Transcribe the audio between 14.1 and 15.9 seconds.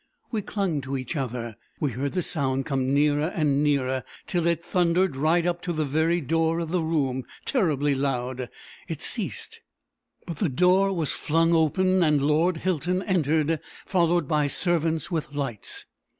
by servants with lights.